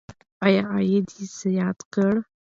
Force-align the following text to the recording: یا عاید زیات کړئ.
یا 0.55 0.63
عاید 0.73 1.07
زیات 1.39 1.79
کړئ. 1.93 2.17